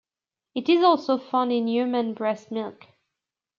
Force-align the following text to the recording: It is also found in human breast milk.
It 0.55 0.67
is 0.67 0.83
also 0.83 1.19
found 1.19 1.51
in 1.51 1.67
human 1.67 2.15
breast 2.15 2.49
milk. 2.49 2.87